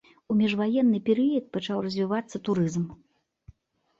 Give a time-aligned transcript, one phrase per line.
[0.33, 2.87] У міжваенны перыяд пачаў развівацца турызм.